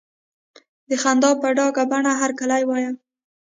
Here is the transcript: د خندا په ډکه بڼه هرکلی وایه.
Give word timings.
د 0.89 0.91
خندا 1.01 1.31
په 1.41 1.47
ډکه 1.57 1.83
بڼه 1.91 2.11
هرکلی 2.21 2.63
وایه. 2.65 2.91